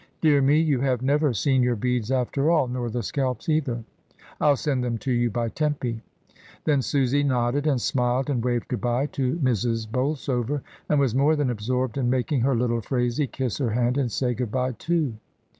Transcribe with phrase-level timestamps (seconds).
[0.19, 3.83] "Dear me, you have never seen your beads after all, nor the scalps either.
[4.41, 6.01] Fll send them to you by Tempy."
[6.63, 9.87] Then Susy nodded and smiled and waved good bye to Mrs.
[9.87, 14.11] Bolsover, and was more than absorbed in making her little Phraisie kiss her hand and
[14.11, 15.13] say good bye too.